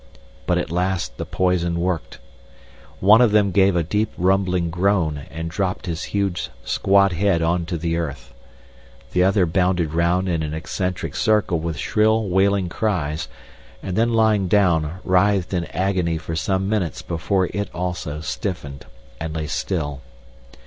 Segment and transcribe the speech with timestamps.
[0.47, 2.17] But at last the poison worked.
[3.01, 7.67] One of them gave a deep rumbling groan and dropped his huge squat head on
[7.67, 8.33] to the earth.
[9.11, 13.27] The other bounded round in an eccentric circle with shrill, wailing cries,
[13.83, 18.87] and then lying down writhed in agony for some minutes before it also stiffened
[19.19, 20.01] and lay still.